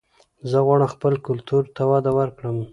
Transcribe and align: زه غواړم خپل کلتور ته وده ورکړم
زه 0.49 0.57
غواړم 0.65 0.87
خپل 0.95 1.13
کلتور 1.27 1.63
ته 1.75 1.83
وده 1.91 2.11
ورکړم 2.19 2.57